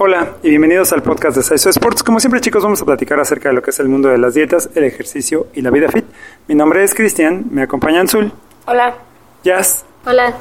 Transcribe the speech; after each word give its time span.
Hola 0.00 0.36
y 0.44 0.50
bienvenidos 0.50 0.92
al 0.92 1.02
podcast 1.02 1.36
de 1.36 1.42
Saiso 1.42 1.70
Sports. 1.70 2.04
Como 2.04 2.20
siempre 2.20 2.40
chicos 2.40 2.62
vamos 2.62 2.80
a 2.80 2.84
platicar 2.84 3.18
acerca 3.18 3.48
de 3.48 3.56
lo 3.56 3.62
que 3.62 3.70
es 3.70 3.80
el 3.80 3.88
mundo 3.88 4.08
de 4.08 4.16
las 4.16 4.32
dietas, 4.32 4.70
el 4.76 4.84
ejercicio 4.84 5.48
y 5.54 5.60
la 5.60 5.70
vida 5.70 5.88
fit. 5.88 6.04
Mi 6.46 6.54
nombre 6.54 6.84
es 6.84 6.94
Cristian, 6.94 7.46
me 7.50 7.62
acompañan 7.62 8.06
Zul, 8.06 8.30
Hola. 8.66 8.94
Jazz 9.42 9.84
Hola. 10.06 10.34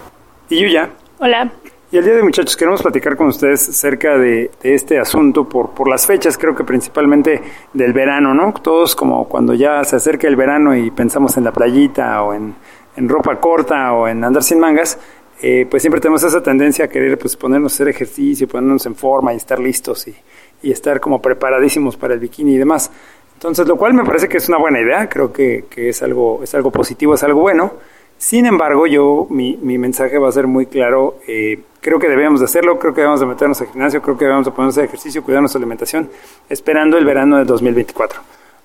y 0.49 0.61
Yuya. 0.61 0.91
Hola. 1.17 1.51
Y 1.91 1.97
el 1.97 2.03
día 2.03 2.13
de 2.13 2.19
hoy, 2.19 2.25
muchachos 2.25 2.55
queremos 2.55 2.83
platicar 2.83 3.15
con 3.15 3.27
ustedes 3.27 3.67
acerca 3.67 4.15
de, 4.17 4.51
de 4.61 4.75
este 4.75 4.99
asunto 4.99 5.49
por, 5.49 5.71
por 5.71 5.89
las 5.89 6.05
fechas, 6.05 6.37
creo 6.37 6.53
que 6.53 6.63
principalmente 6.63 7.41
del 7.73 7.93
verano, 7.93 8.35
¿no? 8.35 8.53
Todos 8.61 8.95
como 8.95 9.27
cuando 9.27 9.55
ya 9.55 9.83
se 9.85 9.95
acerca 9.95 10.27
el 10.27 10.35
verano 10.35 10.75
y 10.75 10.91
pensamos 10.91 11.35
en 11.35 11.45
la 11.45 11.51
playita 11.51 12.21
o 12.21 12.35
en, 12.35 12.53
en 12.97 13.07
ropa 13.09 13.39
corta 13.39 13.93
o 13.93 14.07
en 14.07 14.23
andar 14.23 14.43
sin 14.43 14.59
mangas, 14.59 14.99
eh, 15.41 15.67
pues 15.69 15.83
siempre 15.83 16.01
tenemos 16.01 16.23
esa 16.23 16.41
tendencia 16.41 16.85
a 16.85 16.87
querer 16.87 17.17
pues 17.17 17.35
ponernos 17.35 17.73
a 17.73 17.75
hacer 17.75 17.87
ejercicio, 17.89 18.47
ponernos 18.47 18.85
en 18.85 18.95
forma 18.95 19.33
y 19.33 19.37
estar 19.37 19.59
listos 19.59 20.07
y, 20.07 20.15
y 20.63 20.71
estar 20.71 20.99
como 20.99 21.21
preparadísimos 21.21 21.95
para 21.97 22.13
el 22.13 22.19
bikini 22.19 22.55
y 22.55 22.57
demás. 22.57 22.91
Entonces, 23.33 23.67
lo 23.67 23.77
cual 23.77 23.93
me 23.93 24.03
parece 24.03 24.27
que 24.27 24.37
es 24.37 24.49
una 24.49 24.57
buena 24.57 24.79
idea, 24.79 25.07
creo 25.07 25.31
que, 25.31 25.65
que 25.69 25.89
es, 25.89 26.01
algo, 26.01 26.41
es 26.43 26.55
algo 26.55 26.71
positivo, 26.71 27.13
es 27.13 27.23
algo 27.23 27.41
bueno. 27.41 27.73
Sin 28.17 28.47
embargo, 28.47 28.87
yo, 28.87 29.27
mi, 29.29 29.57
mi 29.61 29.77
mensaje 29.77 30.17
va 30.17 30.27
a 30.27 30.31
ser 30.31 30.47
muy 30.47 30.65
claro, 30.65 31.19
eh, 31.27 31.59
creo 31.81 31.99
que 31.99 32.09
debemos 32.09 32.39
de 32.39 32.45
hacerlo, 32.45 32.79
creo 32.79 32.95
que 32.95 33.01
debemos 33.01 33.19
de 33.19 33.27
meternos 33.27 33.61
al 33.61 33.67
gimnasio, 33.67 34.01
creo 34.01 34.17
que 34.17 34.25
debemos 34.25 34.45
de 34.45 34.51
ponernos 34.51 34.77
a 34.79 34.83
ejercicio, 34.83 35.21
cuidar 35.21 35.41
nuestra 35.41 35.59
alimentación, 35.59 36.09
esperando 36.49 36.97
el 36.97 37.05
verano 37.05 37.37
de 37.37 37.45
2024. 37.45 38.19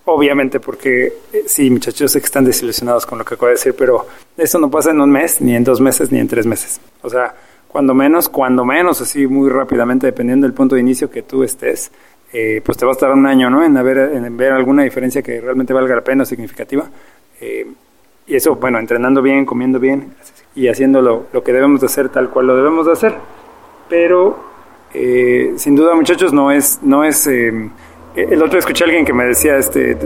Obviamente, 0.05 0.59
porque 0.59 1.13
eh, 1.33 1.45
sí, 1.47 1.71
muchachos, 1.71 2.11
sé 2.11 2.19
que 2.21 2.27
están 2.27 2.45
desilusionados 2.45 3.07
con 3.07 3.19
lo 3.19 3.25
que 3.25 3.35
acabo 3.35 3.47
de 3.47 3.53
decir, 3.53 3.75
pero 3.79 4.07
esto 4.37 4.59
no 4.59 4.69
pasa 4.71 4.91
en 4.91 5.01
un 5.01 5.11
mes, 5.11 5.41
ni 5.41 5.55
en 5.55 5.63
dos 5.63 5.81
meses, 5.81 6.11
ni 6.11 6.19
en 6.19 6.27
tres 6.27 6.45
meses. 6.45 6.81
O 7.03 7.09
sea, 7.09 7.35
cuando 7.69 7.95
menos, 7.95 8.29
cuando 8.29 8.65
menos, 8.65 9.01
así 9.01 9.27
muy 9.29 9.49
rápidamente, 9.49 10.07
dependiendo 10.07 10.47
del 10.47 10.55
punto 10.55 10.75
de 10.75 10.81
inicio 10.81 11.09
que 11.09 11.23
tú 11.23 11.45
estés, 11.45 11.93
eh, 12.33 12.61
pues 12.65 12.77
te 12.77 12.85
va 12.85 12.93
a 12.93 12.95
estar 12.95 13.13
un 13.13 13.27
año, 13.27 13.49
¿no? 13.49 13.63
En, 13.65 13.77
haber, 13.77 13.99
en 13.99 14.37
ver 14.37 14.53
alguna 14.53 14.83
diferencia 14.83 15.23
que 15.23 15.41
realmente 15.41 15.73
valga 15.73 15.95
la 15.95 16.03
pena 16.03 16.25
o 16.25 16.27
significativa. 16.27 16.85
Eh, 17.41 17.67
y 18.27 18.35
eso, 18.35 18.57
bueno, 18.57 18.79
entrenando 18.79 19.23
bien, 19.23 19.45
comiendo 19.47 19.79
bien 19.79 20.15
y 20.55 20.69
haciendo 20.69 21.01
lo, 21.01 21.43
que 21.43 21.53
debemos 21.53 21.81
de 21.81 21.87
hacer 21.87 22.09
tal 22.09 22.31
cual 22.31 22.49
lo 22.49 22.57
debemos 22.57 22.87
de 22.87 22.93
hacer. 22.93 23.15
Pero, 23.89 24.39
eh, 24.95 25.53
sin 25.57 25.77
duda, 25.77 25.95
muchachos, 25.95 26.33
no 26.33 26.51
es... 26.51 26.81
No 26.83 27.05
es 27.05 27.27
eh, 27.27 27.71
el 28.15 28.43
otro 28.43 28.59
escuché 28.59 28.85
a 28.85 28.87
alguien 28.87 29.05
que 29.05 29.13
me 29.13 29.25
decía, 29.25 29.57
este, 29.57 29.97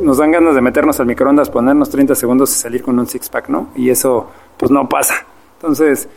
nos 0.00 0.18
dan 0.18 0.30
ganas 0.30 0.54
de 0.54 0.60
meternos 0.60 0.98
al 1.00 1.06
microondas, 1.06 1.50
ponernos 1.50 1.90
30 1.90 2.14
segundos 2.14 2.50
y 2.50 2.58
salir 2.58 2.82
con 2.82 2.98
un 2.98 3.06
six-pack, 3.06 3.48
¿no? 3.48 3.68
Y 3.76 3.90
eso, 3.90 4.30
pues 4.56 4.70
no 4.70 4.88
pasa. 4.88 5.26
Entonces, 5.56 6.08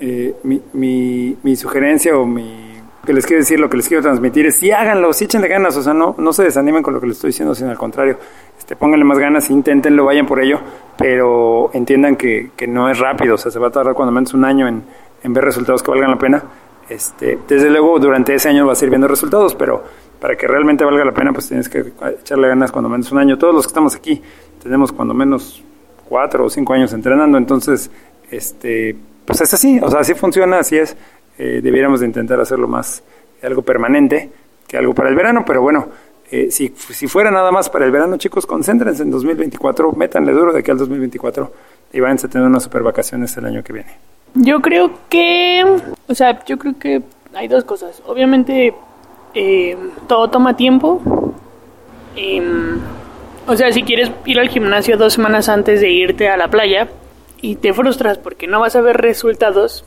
eh, 0.00 0.36
mi, 0.44 0.62
mi, 0.72 1.36
mi, 1.42 1.56
sugerencia 1.56 2.16
o 2.16 2.24
mi 2.24 2.68
que 3.04 3.12
les 3.12 3.26
quiero 3.26 3.40
decir, 3.40 3.58
lo 3.58 3.70
que 3.70 3.78
les 3.78 3.88
quiero 3.88 4.02
transmitir 4.02 4.46
es 4.46 4.56
sí 4.56 4.70
háganlo, 4.70 5.12
sí 5.14 5.24
echen 5.24 5.40
de 5.40 5.48
ganas, 5.48 5.76
o 5.76 5.82
sea, 5.82 5.94
no, 5.94 6.14
no 6.18 6.32
se 6.32 6.44
desanimen 6.44 6.82
con 6.82 6.92
lo 6.92 7.00
que 7.00 7.06
les 7.06 7.16
estoy 7.16 7.28
diciendo, 7.28 7.54
sino 7.54 7.70
al 7.70 7.78
contrario, 7.78 8.18
este, 8.58 8.76
pónganle 8.76 9.06
más 9.06 9.18
ganas, 9.18 9.48
inténtenlo, 9.48 10.04
vayan 10.04 10.26
por 10.26 10.40
ello, 10.40 10.60
pero 10.98 11.70
entiendan 11.72 12.16
que, 12.16 12.50
que 12.54 12.66
no 12.66 12.90
es 12.90 12.98
rápido, 12.98 13.36
o 13.36 13.38
sea, 13.38 13.50
se 13.50 13.58
va 13.58 13.68
a 13.68 13.70
tardar 13.70 13.94
cuando 13.94 14.12
menos 14.12 14.34
un 14.34 14.44
año 14.44 14.68
en, 14.68 14.82
en 15.22 15.32
ver 15.32 15.42
resultados 15.42 15.82
que 15.82 15.90
valgan 15.90 16.10
la 16.10 16.18
pena. 16.18 16.42
Este, 16.88 17.38
desde 17.48 17.70
luego, 17.70 17.98
durante 17.98 18.34
ese 18.34 18.48
año 18.48 18.66
vas 18.66 18.80
a 18.80 18.84
ir 18.84 18.90
viendo 18.90 19.08
resultados, 19.08 19.54
pero 19.54 19.84
para 20.20 20.36
que 20.36 20.46
realmente 20.46 20.84
valga 20.84 21.04
la 21.04 21.12
pena, 21.12 21.32
pues 21.32 21.48
tienes 21.48 21.68
que 21.68 21.92
echarle 22.20 22.48
ganas 22.48 22.72
cuando 22.72 22.88
menos 22.88 23.10
un 23.12 23.18
año. 23.18 23.38
Todos 23.38 23.54
los 23.54 23.64
que 23.64 23.68
estamos 23.68 23.94
aquí 23.94 24.20
tenemos 24.62 24.92
cuando 24.92 25.14
menos 25.14 25.62
cuatro 26.08 26.44
o 26.44 26.50
cinco 26.50 26.72
años 26.72 26.92
entrenando, 26.92 27.38
entonces, 27.38 27.90
este, 28.30 28.96
pues 29.24 29.40
es 29.40 29.54
así, 29.54 29.78
o 29.80 29.90
sea, 29.90 30.00
así 30.00 30.14
funciona, 30.14 30.58
así 30.58 30.76
es. 30.76 30.96
Eh, 31.38 31.60
debiéramos 31.62 32.00
de 32.00 32.06
intentar 32.06 32.40
hacerlo 32.40 32.66
más 32.66 33.02
algo 33.42 33.62
permanente 33.62 34.30
que 34.66 34.76
algo 34.76 34.94
para 34.94 35.08
el 35.08 35.14
verano, 35.14 35.44
pero 35.46 35.62
bueno, 35.62 35.88
eh, 36.30 36.50
si, 36.50 36.74
si 36.76 37.06
fuera 37.06 37.30
nada 37.30 37.50
más 37.52 37.70
para 37.70 37.86
el 37.86 37.90
verano, 37.90 38.16
chicos, 38.16 38.44
concéntrense 38.44 39.02
en 39.02 39.10
2024, 39.10 39.92
métanle 39.92 40.32
duro 40.32 40.52
de 40.52 40.60
aquí 40.60 40.70
al 40.70 40.78
2024 40.78 41.52
y 41.92 42.00
váyanse 42.00 42.26
a 42.26 42.30
tener 42.30 42.46
unas 42.46 42.64
super 42.64 42.82
vacaciones 42.82 43.34
el 43.36 43.46
año 43.46 43.62
que 43.62 43.72
viene. 43.72 43.90
Yo 44.34 44.60
creo 44.60 44.90
que, 45.08 45.64
o 46.06 46.14
sea, 46.14 46.44
yo 46.44 46.58
creo 46.58 46.78
que 46.78 47.02
hay 47.34 47.48
dos 47.48 47.64
cosas. 47.64 48.02
Obviamente, 48.06 48.74
eh, 49.38 49.76
todo 50.08 50.28
toma 50.28 50.56
tiempo. 50.56 51.00
Eh, 52.16 52.42
o 53.46 53.56
sea, 53.56 53.72
si 53.72 53.82
quieres 53.82 54.10
ir 54.26 54.38
al 54.40 54.48
gimnasio 54.48 54.96
dos 54.96 55.14
semanas 55.14 55.48
antes 55.48 55.80
de 55.80 55.90
irte 55.90 56.28
a 56.28 56.36
la 56.36 56.48
playa 56.48 56.88
y 57.40 57.56
te 57.56 57.72
frustras 57.72 58.18
porque 58.18 58.48
no 58.48 58.60
vas 58.60 58.74
a 58.74 58.80
ver 58.80 58.96
resultados, 58.96 59.84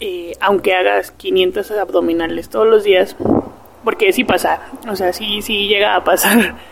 eh, 0.00 0.32
aunque 0.40 0.74
hagas 0.74 1.10
500 1.10 1.72
abdominales 1.72 2.48
todos 2.48 2.66
los 2.66 2.84
días, 2.84 3.16
porque 3.84 4.12
sí 4.12 4.22
pasa, 4.22 4.60
o 4.88 4.94
sea, 4.94 5.12
sí, 5.12 5.42
sí 5.42 5.66
llega 5.68 5.96
a 5.96 6.04
pasar. 6.04 6.54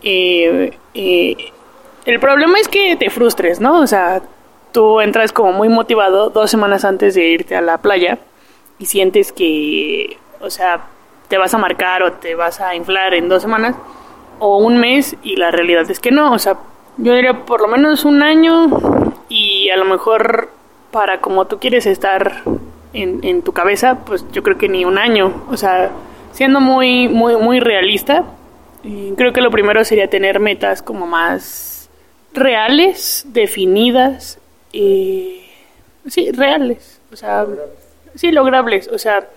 Eh, 0.00 0.78
eh, 0.94 1.36
el 2.04 2.20
problema 2.20 2.60
es 2.60 2.68
que 2.68 2.94
te 2.94 3.10
frustres, 3.10 3.58
¿no? 3.58 3.80
O 3.80 3.86
sea, 3.88 4.22
tú 4.70 5.00
entras 5.00 5.32
como 5.32 5.50
muy 5.50 5.68
motivado 5.68 6.30
dos 6.30 6.52
semanas 6.52 6.84
antes 6.84 7.16
de 7.16 7.26
irte 7.26 7.56
a 7.56 7.60
la 7.60 7.78
playa 7.78 8.20
y 8.78 8.86
sientes 8.86 9.32
que, 9.32 10.18
o 10.40 10.50
sea, 10.50 10.86
te 11.28 11.38
vas 11.38 11.54
a 11.54 11.58
marcar 11.58 12.02
o 12.02 12.12
te 12.12 12.34
vas 12.34 12.60
a 12.60 12.74
inflar 12.74 13.14
en 13.14 13.28
dos 13.28 13.42
semanas 13.42 13.76
o 14.38 14.58
un 14.58 14.78
mes 14.78 15.16
y 15.22 15.36
la 15.36 15.50
realidad 15.50 15.90
es 15.90 16.00
que 16.00 16.10
no, 16.10 16.32
o 16.32 16.38
sea, 16.38 16.58
yo 16.96 17.14
diría 17.14 17.44
por 17.44 17.60
lo 17.60 17.68
menos 17.68 18.04
un 18.04 18.22
año 18.22 18.68
y 19.28 19.70
a 19.70 19.76
lo 19.76 19.84
mejor 19.84 20.50
para 20.90 21.20
como 21.20 21.46
tú 21.46 21.58
quieres 21.58 21.86
estar 21.86 22.42
en, 22.92 23.20
en 23.22 23.42
tu 23.42 23.52
cabeza, 23.52 23.98
pues 24.04 24.24
yo 24.32 24.42
creo 24.42 24.58
que 24.58 24.68
ni 24.68 24.84
un 24.84 24.98
año, 24.98 25.44
o 25.50 25.56
sea, 25.56 25.90
siendo 26.32 26.60
muy, 26.60 27.08
muy, 27.08 27.36
muy 27.36 27.60
realista, 27.60 28.24
creo 29.16 29.32
que 29.32 29.40
lo 29.40 29.50
primero 29.50 29.84
sería 29.84 30.08
tener 30.08 30.40
metas 30.40 30.82
como 30.82 31.06
más 31.06 31.90
reales, 32.32 33.24
definidas, 33.28 34.38
eh, 34.72 35.44
sí, 36.06 36.30
reales, 36.32 37.00
o 37.12 37.16
sea, 37.16 37.46
sí, 38.14 38.30
logrables, 38.30 38.88
o 38.88 38.98
sea, 38.98 39.28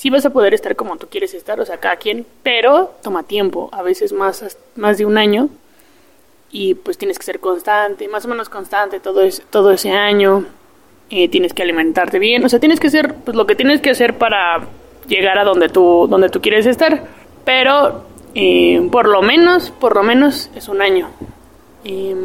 sí 0.00 0.08
vas 0.08 0.24
a 0.24 0.30
poder 0.30 0.54
estar 0.54 0.76
como 0.76 0.96
tú 0.96 1.08
quieres 1.10 1.34
estar, 1.34 1.60
o 1.60 1.66
sea, 1.66 1.76
cada 1.76 1.96
quien, 1.96 2.24
pero 2.42 2.94
toma 3.02 3.22
tiempo, 3.24 3.68
a 3.70 3.82
veces 3.82 4.14
más, 4.14 4.56
más 4.74 4.96
de 4.96 5.04
un 5.04 5.18
año, 5.18 5.50
y 6.50 6.72
pues 6.72 6.96
tienes 6.96 7.18
que 7.18 7.26
ser 7.26 7.38
constante, 7.38 8.08
más 8.08 8.24
o 8.24 8.28
menos 8.28 8.48
constante 8.48 8.98
todo, 8.98 9.20
es, 9.20 9.42
todo 9.50 9.72
ese 9.72 9.90
año, 9.90 10.46
eh, 11.10 11.28
tienes 11.28 11.52
que 11.52 11.64
alimentarte 11.64 12.18
bien, 12.18 12.42
o 12.42 12.48
sea, 12.48 12.58
tienes 12.58 12.80
que 12.80 12.86
hacer 12.86 13.14
pues, 13.14 13.36
lo 13.36 13.46
que 13.46 13.54
tienes 13.54 13.82
que 13.82 13.90
hacer 13.90 14.16
para 14.16 14.68
llegar 15.06 15.38
a 15.38 15.44
donde 15.44 15.68
tú, 15.68 16.06
donde 16.08 16.30
tú 16.30 16.40
quieres 16.40 16.64
estar, 16.64 17.04
pero 17.44 18.06
eh, 18.34 18.88
por 18.90 19.06
lo 19.06 19.20
menos, 19.20 19.70
por 19.70 19.94
lo 19.96 20.02
menos 20.02 20.50
es 20.54 20.68
un 20.68 20.80
año. 20.80 21.10
Eh, 21.84 22.16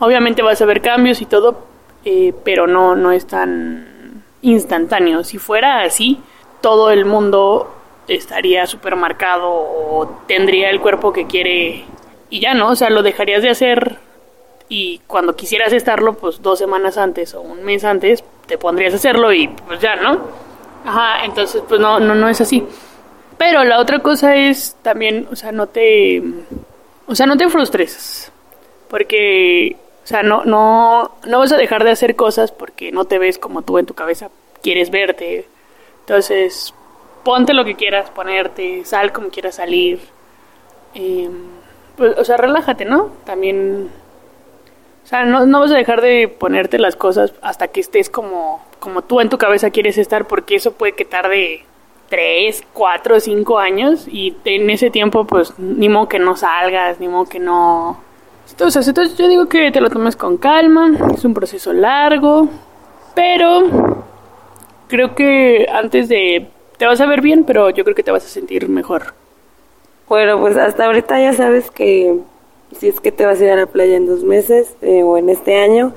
obviamente 0.00 0.42
vas 0.42 0.60
a 0.60 0.66
ver 0.66 0.82
cambios 0.82 1.22
y 1.22 1.24
todo, 1.24 1.64
eh, 2.04 2.34
pero 2.44 2.66
no, 2.66 2.94
no 2.94 3.10
es 3.10 3.26
tan 3.26 4.22
instantáneo. 4.42 5.24
Si 5.24 5.38
fuera 5.38 5.80
así, 5.80 6.20
todo 6.60 6.90
el 6.90 7.04
mundo 7.04 7.72
estaría 8.08 8.66
súper 8.66 8.96
marcado 8.96 9.48
o 9.50 10.22
tendría 10.26 10.70
el 10.70 10.80
cuerpo 10.80 11.12
que 11.12 11.26
quiere 11.26 11.84
y 12.30 12.40
ya 12.40 12.54
no, 12.54 12.70
o 12.70 12.76
sea, 12.76 12.90
lo 12.90 13.02
dejarías 13.02 13.42
de 13.42 13.50
hacer 13.50 13.98
y 14.68 15.00
cuando 15.06 15.34
quisieras 15.34 15.72
estarlo, 15.72 16.14
pues 16.14 16.42
dos 16.42 16.58
semanas 16.58 16.98
antes 16.98 17.34
o 17.34 17.40
un 17.40 17.64
mes 17.64 17.84
antes, 17.84 18.22
te 18.46 18.58
pondrías 18.58 18.92
a 18.92 18.96
hacerlo 18.96 19.32
y 19.32 19.48
pues 19.48 19.80
ya, 19.80 19.96
¿no? 19.96 20.20
Ajá, 20.84 21.24
entonces 21.24 21.62
pues 21.66 21.80
no, 21.80 22.00
no, 22.00 22.14
no 22.14 22.28
es 22.28 22.40
así. 22.40 22.66
Pero 23.38 23.64
la 23.64 23.78
otra 23.78 24.00
cosa 24.00 24.36
es 24.36 24.76
también, 24.82 25.28
o 25.30 25.36
sea, 25.36 25.52
no 25.52 25.68
te, 25.68 26.22
o 27.06 27.14
sea, 27.14 27.26
no 27.26 27.36
te 27.36 27.48
frustres, 27.48 28.32
porque, 28.88 29.76
o 30.04 30.06
sea, 30.06 30.22
no, 30.22 30.44
no, 30.44 31.12
no 31.24 31.38
vas 31.38 31.52
a 31.52 31.56
dejar 31.56 31.84
de 31.84 31.92
hacer 31.92 32.16
cosas 32.16 32.52
porque 32.52 32.90
no 32.90 33.04
te 33.04 33.18
ves 33.18 33.38
como 33.38 33.62
tú 33.62 33.78
en 33.78 33.86
tu 33.86 33.94
cabeza 33.94 34.30
quieres 34.62 34.90
verte. 34.90 35.46
Entonces, 36.08 36.72
ponte 37.22 37.52
lo 37.52 37.66
que 37.66 37.74
quieras 37.74 38.08
ponerte, 38.08 38.82
sal 38.86 39.12
como 39.12 39.28
quieras 39.28 39.56
salir. 39.56 40.00
Eh, 40.94 41.28
pues, 41.98 42.16
o 42.16 42.24
sea, 42.24 42.38
relájate, 42.38 42.86
¿no? 42.86 43.10
También, 43.26 43.90
o 45.04 45.06
sea, 45.06 45.26
no, 45.26 45.44
no 45.44 45.60
vas 45.60 45.70
a 45.70 45.76
dejar 45.76 46.00
de 46.00 46.26
ponerte 46.26 46.78
las 46.78 46.96
cosas 46.96 47.34
hasta 47.42 47.68
que 47.68 47.80
estés 47.80 48.08
como, 48.08 48.64
como 48.78 49.02
tú 49.02 49.20
en 49.20 49.28
tu 49.28 49.36
cabeza 49.36 49.68
quieres 49.68 49.98
estar, 49.98 50.26
porque 50.26 50.54
eso 50.54 50.72
puede 50.72 50.94
que 50.94 51.04
tarde 51.04 51.66
tres, 52.08 52.64
cuatro, 52.72 53.20
cinco 53.20 53.58
años 53.58 54.08
y 54.08 54.34
en 54.46 54.70
ese 54.70 54.88
tiempo 54.88 55.26
pues 55.26 55.58
ni 55.58 55.90
modo 55.90 56.08
que 56.08 56.18
no 56.18 56.36
salgas, 56.36 57.00
ni 57.00 57.08
modo 57.08 57.26
que 57.26 57.38
no... 57.38 58.00
Entonces, 58.48 58.88
entonces 58.88 59.18
yo 59.18 59.28
digo 59.28 59.44
que 59.44 59.70
te 59.70 59.82
lo 59.82 59.90
tomes 59.90 60.16
con 60.16 60.38
calma, 60.38 60.90
es 61.14 61.22
un 61.26 61.34
proceso 61.34 61.74
largo, 61.74 62.48
pero 63.14 63.97
creo 64.88 65.14
que 65.14 65.66
antes 65.72 66.08
de... 66.08 66.48
Te 66.76 66.86
vas 66.86 67.00
a 67.00 67.06
ver 67.06 67.20
bien, 67.20 67.44
pero 67.44 67.70
yo 67.70 67.82
creo 67.84 67.96
que 67.96 68.04
te 68.04 68.12
vas 68.12 68.24
a 68.24 68.28
sentir 68.28 68.68
mejor. 68.68 69.14
Bueno, 70.08 70.40
pues 70.40 70.56
hasta 70.56 70.86
ahorita 70.86 71.20
ya 71.20 71.32
sabes 71.32 71.70
que 71.70 72.18
si 72.76 72.88
es 72.88 73.00
que 73.00 73.12
te 73.12 73.26
vas 73.26 73.40
a 73.40 73.44
ir 73.44 73.50
a 73.50 73.56
la 73.56 73.66
playa 73.66 73.96
en 73.96 74.06
dos 74.06 74.24
meses 74.24 74.74
eh, 74.82 75.02
o 75.02 75.18
en 75.18 75.28
este 75.28 75.60
año, 75.60 75.92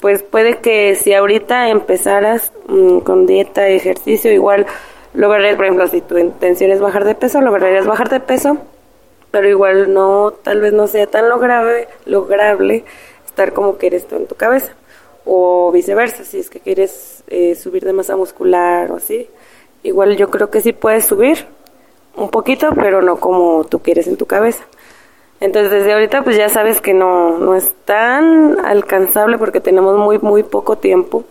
pues 0.00 0.22
puede 0.22 0.58
que 0.58 0.94
si 0.94 1.14
ahorita 1.14 1.68
empezaras 1.68 2.52
mmm, 2.68 2.98
con 3.00 3.26
dieta, 3.26 3.68
ejercicio, 3.68 4.32
igual 4.32 4.66
lograrías, 5.14 5.56
por 5.56 5.64
ejemplo, 5.64 5.86
si 5.88 6.00
tu 6.00 6.18
intención 6.18 6.70
es 6.70 6.80
bajar 6.80 7.04
de 7.04 7.14
peso, 7.14 7.40
lograrías 7.40 7.86
bajar 7.86 8.08
de 8.08 8.20
peso, 8.20 8.58
pero 9.30 9.48
igual 9.48 9.92
no, 9.92 10.32
tal 10.42 10.60
vez 10.60 10.72
no 10.72 10.86
sea 10.86 11.06
tan 11.06 11.28
lograble, 11.28 11.88
lograble 12.04 12.84
estar 13.26 13.52
como 13.52 13.76
quieres 13.76 14.06
tú 14.06 14.16
en 14.16 14.26
tu 14.26 14.34
cabeza. 14.34 14.72
O 15.24 15.70
viceversa, 15.72 16.24
si 16.24 16.38
es 16.38 16.50
que 16.50 16.60
quieres 16.60 17.22
eh, 17.28 17.54
subir 17.54 17.84
de 17.84 17.92
masa 17.92 18.16
muscular 18.16 18.90
o 18.90 18.96
así, 18.96 19.28
igual 19.82 20.16
yo 20.16 20.30
creo 20.30 20.50
que 20.50 20.60
sí 20.60 20.72
puedes 20.72 21.04
subir 21.06 21.46
un 22.16 22.30
poquito, 22.30 22.70
pero 22.74 23.02
no 23.02 23.16
como 23.16 23.64
tú 23.64 23.80
quieres 23.80 24.06
en 24.06 24.16
tu 24.16 24.26
cabeza. 24.26 24.64
Entonces 25.40 25.70
desde 25.70 25.92
ahorita 25.92 26.22
pues 26.22 26.36
ya 26.36 26.48
sabes 26.48 26.80
que 26.80 26.92
no, 26.92 27.38
no 27.38 27.54
es 27.54 27.72
tan 27.84 28.58
alcanzable 28.64 29.38
porque 29.38 29.60
tenemos 29.60 29.96
muy, 29.98 30.18
muy 30.18 30.42
poco 30.42 30.76
tiempo, 30.76 31.24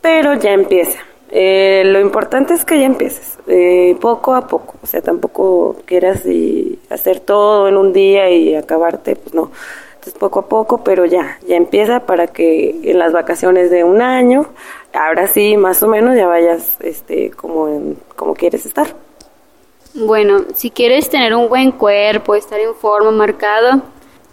pero 0.00 0.34
ya 0.34 0.52
empieza. 0.52 0.98
Eh, 1.30 1.82
lo 1.86 2.00
importante 2.00 2.54
es 2.54 2.64
que 2.64 2.78
ya 2.78 2.86
empieces, 2.86 3.38
eh, 3.48 3.96
poco 4.00 4.34
a 4.34 4.46
poco, 4.46 4.76
o 4.82 4.86
sea, 4.86 5.02
tampoco 5.02 5.76
quieras 5.84 6.24
y 6.26 6.78
hacer 6.90 7.18
todo 7.20 7.66
en 7.66 7.76
un 7.76 7.92
día 7.92 8.30
y 8.30 8.54
acabarte, 8.54 9.16
pues 9.16 9.34
no. 9.34 9.50
Poco 10.12 10.40
a 10.40 10.48
poco, 10.48 10.84
pero 10.84 11.04
ya, 11.04 11.38
ya 11.46 11.56
empieza 11.56 12.06
para 12.06 12.26
que 12.26 12.80
en 12.82 12.98
las 12.98 13.12
vacaciones 13.12 13.70
de 13.70 13.84
un 13.84 14.02
año, 14.02 14.46
ahora 14.92 15.26
sí, 15.26 15.56
más 15.56 15.82
o 15.82 15.88
menos, 15.88 16.16
ya 16.16 16.26
vayas 16.26 16.76
este, 16.80 17.30
como, 17.30 17.94
como 18.16 18.34
quieres 18.34 18.66
estar. 18.66 18.88
Bueno, 19.94 20.44
si 20.54 20.70
quieres 20.70 21.08
tener 21.08 21.34
un 21.34 21.48
buen 21.48 21.70
cuerpo, 21.72 22.34
estar 22.34 22.58
en 22.58 22.74
forma, 22.74 23.10
marcado, 23.10 23.82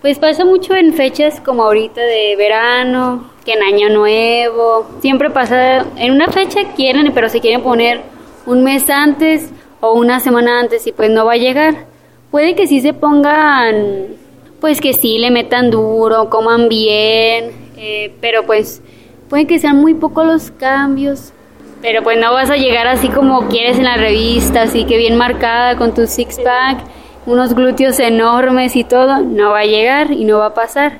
pues 0.02 0.18
pasa 0.18 0.44
mucho 0.44 0.76
en 0.76 0.94
fechas 0.94 1.40
como 1.40 1.64
ahorita 1.64 2.02
de 2.02 2.36
verano, 2.36 3.30
que 3.46 3.54
en 3.54 3.62
Año 3.62 3.90
Nuevo. 3.90 4.88
Siempre 5.02 5.30
pasa, 5.30 5.86
en 5.98 6.14
una 6.14 6.30
fecha 6.30 6.74
quieren, 6.76 7.12
pero 7.14 7.30
se 7.30 7.40
quieren 7.40 7.62
poner 7.62 8.02
un 8.48 8.64
mes 8.64 8.90
antes 8.90 9.50
o 9.80 9.94
una 9.94 10.20
semana 10.20 10.60
antes 10.60 10.88
y 10.88 10.92
pues 10.92 11.12
no 11.12 11.26
va 11.26 11.34
a 11.34 11.38
llegar. 11.38 11.86
Puede 12.32 12.56
que 12.56 12.66
sí 12.66 12.82
se 12.82 12.94
pongan, 12.94 14.16
pues 14.62 14.80
que 14.80 14.94
sí 14.94 15.18
le 15.18 15.32
metan 15.32 15.72
duro, 15.72 16.30
coman 16.30 16.70
bien, 16.70 17.52
eh, 17.78 18.14
pero 18.22 18.46
pues 18.46 18.82
puede 19.28 19.48
que 19.48 19.60
sean 19.60 19.78
muy 19.78 19.96
pocos 19.96 20.26
los 20.26 20.52
cambios. 20.52 21.34
Pero 21.82 22.04
pues 22.04 22.20
no 22.20 22.32
vas 22.32 22.52
a 22.52 22.58
llegar 22.58 22.86
así 22.86 23.10
como 23.10 23.48
quieres 23.48 23.80
en 23.80 23.86
la 23.86 23.98
revista, 23.98 24.62
así 24.62 24.86
que 24.86 24.98
bien 24.98 25.18
marcada 25.18 25.76
con 25.78 25.96
tu 25.96 26.06
six 26.06 26.40
pack 26.40 26.78
unos 27.26 27.54
glúteos 27.54 28.00
enormes 28.00 28.76
y 28.76 28.84
todo, 28.84 29.20
no 29.20 29.52
va 29.52 29.60
a 29.60 29.66
llegar 29.66 30.12
y 30.12 30.26
no 30.26 30.38
va 30.38 30.48
a 30.48 30.54
pasar. 30.54 31.00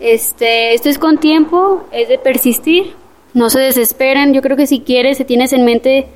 Este, 0.00 0.74
esto 0.74 0.88
es 0.88 0.98
con 0.98 1.18
tiempo, 1.18 1.84
es 1.92 2.08
de 2.08 2.18
persistir, 2.18 2.94
no 3.34 3.50
se 3.50 3.60
desesperen, 3.60 4.34
yo 4.34 4.42
creo 4.42 4.56
que 4.56 4.66
si 4.66 4.80
quieres, 4.80 5.18
si 5.18 5.24
tienes 5.24 5.52
en 5.52 5.64
mente 5.64 6.06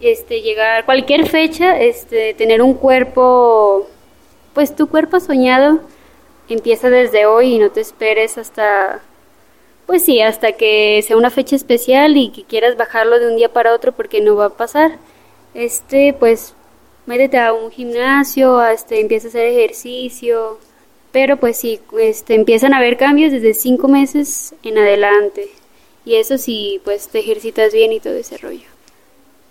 este 0.00 0.42
llegar 0.42 0.84
cualquier 0.84 1.26
fecha, 1.26 1.78
este 1.78 2.34
tener 2.34 2.62
un 2.62 2.74
cuerpo 2.74 3.88
pues 4.54 4.74
tu 4.74 4.88
cuerpo 4.88 5.20
soñado 5.20 5.80
empieza 6.54 6.90
desde 6.90 7.26
hoy 7.26 7.54
y 7.54 7.58
no 7.58 7.70
te 7.70 7.80
esperes 7.80 8.38
hasta 8.38 9.02
pues 9.86 10.04
sí, 10.04 10.20
hasta 10.20 10.52
que 10.52 11.02
sea 11.06 11.16
una 11.16 11.30
fecha 11.30 11.54
especial 11.56 12.16
y 12.16 12.30
que 12.30 12.42
quieras 12.42 12.76
bajarlo 12.76 13.20
de 13.20 13.28
un 13.28 13.36
día 13.36 13.52
para 13.52 13.72
otro 13.72 13.92
porque 13.92 14.20
no 14.20 14.34
va 14.34 14.46
a 14.46 14.50
pasar. 14.50 14.98
Este, 15.54 16.12
pues 16.12 16.54
métete 17.06 17.38
a 17.38 17.52
un 17.52 17.70
gimnasio, 17.70 18.64
este, 18.66 19.00
empieza 19.00 19.28
a 19.28 19.30
hacer 19.30 19.46
ejercicio, 19.46 20.58
pero 21.12 21.36
pues 21.38 21.56
sí, 21.56 21.80
este, 22.00 22.34
empiezan 22.34 22.74
a 22.74 22.78
haber 22.78 22.96
cambios 22.96 23.32
desde 23.32 23.54
cinco 23.54 23.88
meses 23.88 24.54
en 24.64 24.76
adelante. 24.78 25.48
Y 26.04 26.16
eso 26.16 26.36
sí, 26.36 26.80
pues 26.84 27.08
te 27.08 27.20
ejercitas 27.20 27.72
bien 27.72 27.92
y 27.92 28.00
todo 28.00 28.14
ese 28.14 28.38
rollo. 28.38 28.75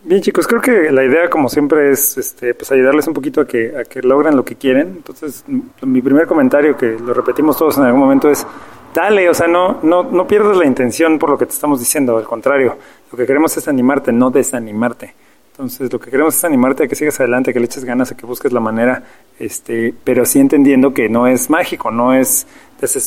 Bien 0.07 0.21
chicos, 0.21 0.45
creo 0.45 0.61
que 0.61 0.91
la 0.91 1.03
idea 1.03 1.31
como 1.31 1.49
siempre 1.49 1.89
es 1.89 2.15
este, 2.19 2.53
pues 2.53 2.71
ayudarles 2.71 3.07
un 3.07 3.15
poquito 3.15 3.41
a 3.41 3.47
que, 3.47 3.75
a 3.75 3.85
que 3.85 4.03
logren 4.03 4.35
lo 4.35 4.45
que 4.45 4.55
quieren. 4.55 4.93
Entonces, 4.97 5.43
mi 5.81 5.99
primer 5.99 6.27
comentario, 6.27 6.77
que 6.77 6.95
lo 6.99 7.11
repetimos 7.11 7.57
todos 7.57 7.79
en 7.79 7.85
algún 7.85 8.01
momento, 8.01 8.29
es 8.29 8.45
dale, 8.93 9.27
o 9.27 9.33
sea, 9.33 9.47
no, 9.47 9.79
no, 9.81 10.03
no 10.03 10.27
pierdas 10.27 10.57
la 10.57 10.65
intención 10.67 11.17
por 11.17 11.31
lo 11.31 11.39
que 11.39 11.47
te 11.47 11.53
estamos 11.53 11.79
diciendo, 11.79 12.17
al 12.17 12.23
contrario, 12.23 12.77
lo 13.11 13.17
que 13.17 13.25
queremos 13.25 13.57
es 13.57 13.67
animarte, 13.67 14.11
no 14.11 14.29
desanimarte. 14.29 15.15
Entonces, 15.55 15.93
lo 15.93 16.01
que 16.01 16.11
queremos 16.11 16.35
es 16.35 16.43
animarte 16.43 16.83
a 16.83 16.87
que 16.89 16.95
sigas 16.95 17.17
adelante, 17.21 17.51
a 17.51 17.53
que 17.53 17.61
le 17.61 17.65
eches 17.67 17.85
ganas, 17.85 18.11
a 18.11 18.17
que 18.17 18.25
busques 18.25 18.51
la 18.51 18.59
manera, 18.59 19.03
este, 19.39 19.93
pero 20.03 20.25
sí 20.25 20.39
entendiendo 20.39 20.93
que 20.93 21.07
no 21.07 21.27
es 21.27 21.49
mágico, 21.49 21.91
no 21.91 22.13
es, 22.13 22.45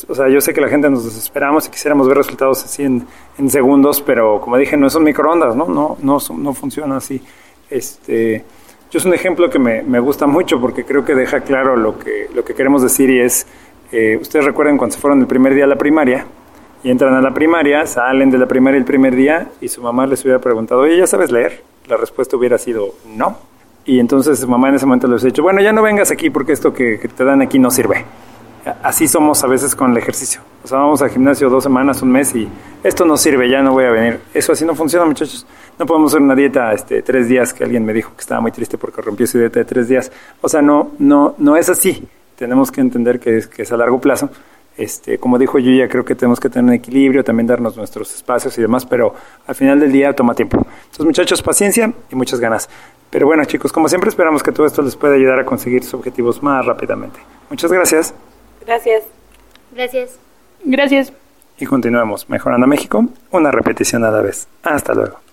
o 0.09 0.15
sea, 0.15 0.31
yo 0.31 0.41
sé 0.41 0.55
que 0.55 0.63
la 0.63 0.69
gente 0.71 0.89
nos 0.89 1.05
desesperamos 1.05 1.67
y 1.67 1.71
quisiéramos 1.71 2.09
ver 2.09 2.17
resultados 2.17 2.65
así 2.65 2.85
en, 2.85 3.07
segundos, 3.51 4.01
pero 4.01 4.41
como 4.41 4.57
dije, 4.57 4.79
no 4.79 4.89
son 4.89 5.05
microondas, 5.05 5.55
¿no? 5.55 5.67
No, 5.69 5.99
no, 6.01 6.19
no 6.39 6.55
funciona 6.55 6.97
así. 6.97 7.21
Este, 7.69 8.43
yo 8.91 8.99
es 8.99 9.05
un 9.05 9.13
ejemplo 9.13 9.51
que 9.51 9.59
me, 9.59 9.83
me, 9.83 10.01
gusta 10.01 10.27
mucho 10.27 10.59
porque 10.59 10.87
creo 10.87 11.05
que 11.05 11.15
deja 11.15 11.41
claro 11.41 11.77
lo 11.77 11.99
que, 11.99 12.31
lo 12.35 12.47
que 12.47 12.55
queremos 12.55 12.81
decir 12.81 13.11
y 13.11 13.21
es, 13.21 13.47
eh, 13.93 14.17
ustedes 14.19 14.47
recuerden 14.47 14.79
cuando 14.79 14.95
se 14.95 15.03
fueron 15.03 15.21
el 15.21 15.27
primer 15.27 15.53
día 15.53 15.65
a 15.65 15.69
la 15.69 15.77
primaria, 15.77 16.25
y 16.83 16.91
entran 16.91 17.15
a 17.15 17.21
la 17.21 17.35
primaria, 17.35 17.87
salen 17.87 18.31
de 18.31 18.39
la 18.39 18.47
primaria 18.47 18.79
el 18.79 18.85
primer 18.85 19.15
día 19.17 19.49
y 19.61 19.69
su 19.69 19.83
mamá 19.83 20.07
les 20.07 20.23
hubiera 20.23 20.41
preguntado, 20.41 20.83
oye, 20.83 20.97
¿ya 20.97 21.07
sabes 21.07 21.31
leer? 21.31 21.63
la 21.89 21.97
respuesta 21.97 22.37
hubiera 22.37 22.59
sido 22.59 22.95
no. 23.07 23.37
Y 23.85 23.99
entonces 24.01 24.47
mamá 24.47 24.69
en 24.69 24.75
ese 24.75 24.87
momento 24.87 25.09
les 25.09 25.23
ha 25.23 25.27
dicho, 25.27 25.43
bueno, 25.43 25.61
ya 25.61 25.73
no 25.73 25.83
vengas 25.83 26.11
aquí 26.11 26.31
porque 26.31 26.53
esto 26.53 26.73
que, 26.75 26.99
te 26.99 27.25
dan 27.25 27.41
aquí 27.41 27.59
no 27.59 27.71
sirve. 27.71 28.05
Así 28.83 29.09
somos 29.09 29.43
a 29.45 29.47
veces 29.47 29.75
con 29.75 29.93
el 29.93 29.97
ejercicio. 29.97 30.43
O 30.63 30.69
sea, 30.69 30.79
vamos 30.79 31.01
al 31.01 31.09
gimnasio 31.09 31.49
dos 31.49 31.63
semanas, 31.63 32.03
un 32.03 32.13
mes 32.13 32.35
y 32.35 32.47
esto 32.85 33.07
no 33.07 33.17
sirve, 33.17 33.49
ya 33.49 33.63
no 33.63 33.73
voy 33.73 33.85
a 33.85 33.91
venir. 33.91 34.21
Eso 34.35 34.53
así 34.53 34.67
no 34.67 34.75
funciona, 34.75 35.07
muchachos. 35.07 35.47
No 35.79 35.87
podemos 35.87 36.13
hacer 36.13 36.21
una 36.21 36.35
dieta 36.35 36.73
este, 36.75 37.01
tres 37.01 37.29
días, 37.29 37.55
que 37.55 37.65
alguien 37.65 37.85
me 37.87 37.95
dijo 37.95 38.13
que 38.15 38.21
estaba 38.21 38.43
muy 38.43 38.53
triste 38.53 38.77
porque 38.77 39.01
rompió 39.01 39.27
su 39.27 39.39
dieta 39.39 39.61
de 39.61 39.65
tres 39.65 39.89
días. 39.89 40.13
O 40.43 40.49
sea, 40.51 40.61
no, 40.61 40.91
no, 40.99 41.35
no 41.39 41.57
es 41.57 41.71
así. 41.71 42.07
Tenemos 42.37 42.71
que 42.71 42.83
entender 42.83 43.19
que 43.21 43.39
es, 43.39 43.47
que 43.47 43.63
es 43.63 43.73
a 43.73 43.77
largo 43.79 44.01
plazo 44.01 44.29
este, 44.79 45.19
como 45.19 45.39
dijo 45.39 45.59
Yuya, 45.59 45.89
creo 45.89 46.05
que 46.05 46.15
tenemos 46.15 46.39
que 46.39 46.49
tener 46.49 46.65
un 46.65 46.73
equilibrio, 46.73 47.25
también 47.25 47.49
darnos 47.49 47.77
nuestros 47.77 48.15
espacios 48.15 48.57
y 48.57 48.63
demás, 48.63 48.87
pero 48.87 49.13
al 49.47 49.55
final 49.55 49.81
del 49.81 49.91
día 49.91 50.15
toma 50.15 50.35
tiempo. 50.35 50.59
Entonces, 50.59 51.05
muchachos, 51.05 51.43
paciencia 51.43 51.93
y 52.11 52.15
muchas 52.15 52.39
ganas. 52.39 52.71
Pero 53.11 53.27
bueno, 53.27 53.45
chicos, 53.45 53.73
como 53.73 53.89
siempre 53.89 54.09
esperamos 54.09 54.43
que 54.43 54.53
todo 54.53 54.67
esto 54.67 54.81
les 54.83 54.95
pueda 54.95 55.15
ayudar 55.15 55.41
a 55.41 55.45
conseguir 55.45 55.83
sus 55.83 55.95
objetivos 55.95 56.43
más 56.43 56.65
rápidamente. 56.65 57.19
Muchas 57.51 57.73
gracias. 57.73 58.15
Gracias. 58.65 59.03
Gracias. 59.75 60.19
Gracias. 60.65 61.13
Y 61.59 61.67
continuemos 61.67 62.29
mejorando 62.31 62.67
México, 62.67 63.05
una 63.33 63.51
repetición 63.51 64.05
a 64.05 64.11
la 64.11 64.23
vez. 64.23 64.47
Hasta 64.63 64.95
luego. 64.95 65.28